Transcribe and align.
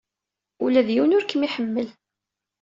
Ula 0.63 0.81
d 0.87 0.89
yiwen 0.93 1.15
ur 1.17 1.23
kem-iḥemmel. 1.25 1.87